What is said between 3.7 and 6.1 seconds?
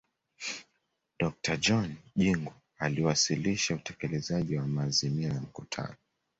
utekelezaji wa maazimio ya mkutano